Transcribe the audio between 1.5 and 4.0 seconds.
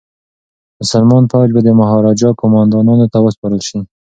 به د مهاراجا قوماندانانو ته وسپارل شي.